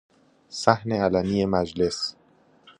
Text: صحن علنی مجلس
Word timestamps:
صحن 0.61 0.91
علنی 0.91 1.45
مجلس 1.45 1.99